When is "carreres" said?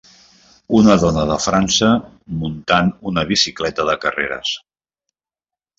4.07-4.59